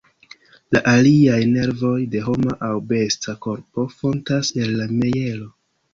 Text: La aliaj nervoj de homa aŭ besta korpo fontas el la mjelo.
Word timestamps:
La 0.75 0.79
aliaj 0.91 1.35
nervoj 1.49 1.93
de 2.15 2.23
homa 2.29 2.57
aŭ 2.69 2.71
besta 2.93 3.35
korpo 3.47 3.89
fontas 4.01 4.51
el 4.65 4.75
la 4.81 4.93
mjelo. 4.95 5.53